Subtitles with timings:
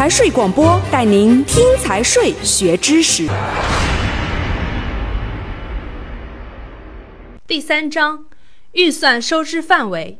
[0.00, 3.28] 财税广播带您听财税学知识。
[7.46, 8.24] 第三章
[8.72, 10.18] 预算收支范围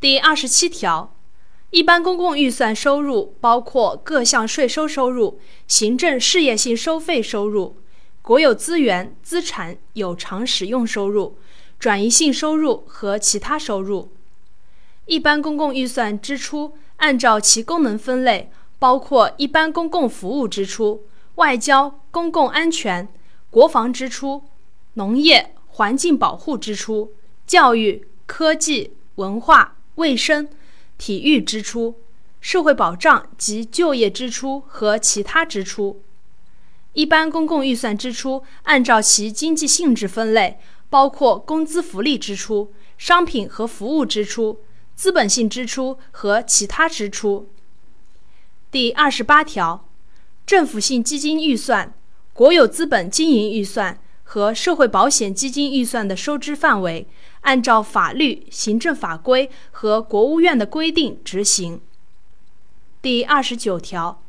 [0.00, 1.14] 第二十七条，
[1.68, 7.76] 一般公共预算收入包括各项税收收入、行政事业性收费收入、
[8.22, 11.36] 国有资源资产有偿使用收入、
[11.78, 14.10] 转移性收入和其他收入。
[15.04, 18.50] 一般公共预算支出按照其功能分类，
[18.80, 21.04] 包括一般公共服务支出、
[21.36, 23.06] 外交、公共安全、
[23.48, 24.42] 国防支出、
[24.94, 25.54] 农业。
[25.72, 27.14] 环境保护支出、
[27.46, 30.48] 教育、科技、文化、卫生、
[30.98, 31.94] 体育支出、
[32.40, 36.02] 社会保障及就业支出和其他支出。
[36.92, 40.58] 一般公共预算支出按照其经济性质分类，
[40.90, 44.60] 包括工资福利支出、商品和服务支出、
[44.96, 47.48] 资本性支出和其他支出。
[48.70, 49.88] 第二十八条，
[50.46, 51.92] 政府性基金预算、
[52.32, 53.98] 国有资本经营预算。
[54.32, 57.04] 和社会保险基金预算的收支范围，
[57.40, 61.80] 按照法律、行政法规和国务院的规定执行。
[63.02, 64.22] 第二十九条，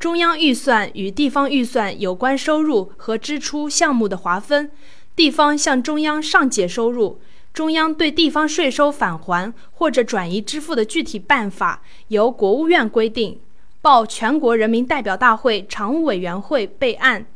[0.00, 4.72] 中央预算与地方预算有关收入和支出项目的划分，
[5.14, 7.20] 地方向中央上解收入，
[7.52, 13.38] 中央对地方税收返还或者转移支付的具体办法由国务院规定，
[13.84, 17.26] 报全国人民代表大会常务委员会备案。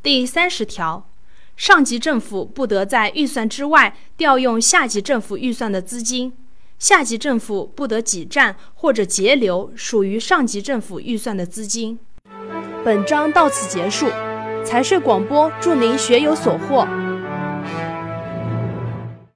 [0.00, 1.04] 第三十条，
[1.56, 6.32] 上级政府不得在预算之外调用下级政府预算的资金，
[6.78, 11.98] 下级政府不得挤占或者截留属于上级政府预算的资金。
[12.84, 14.06] 本章到此结束，
[14.64, 16.86] 财税广播祝您学有所获。